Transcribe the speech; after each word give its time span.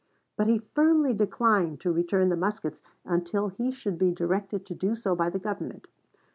But 0.35 0.47
he 0.47 0.57
firmly 0.73 1.13
declined 1.13 1.79
to 1.81 1.91
return 1.93 2.29
the 2.29 2.35
muskets 2.35 2.81
until 3.05 3.49
he 3.49 3.71
should 3.71 3.99
be 3.99 4.09
directed 4.09 4.65
to 4.65 4.73
do 4.73 4.95
so 4.95 5.13
by 5.15 5.29
the 5.29 5.37
Government. 5.37 5.85